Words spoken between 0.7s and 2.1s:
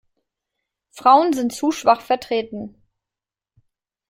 Frauen sind zu schwach